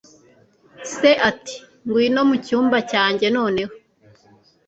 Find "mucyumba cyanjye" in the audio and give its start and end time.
2.29-3.25